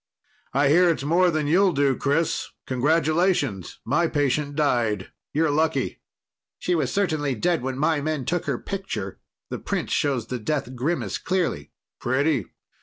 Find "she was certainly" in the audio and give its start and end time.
6.57-7.35